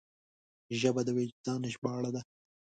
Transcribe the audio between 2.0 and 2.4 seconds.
ده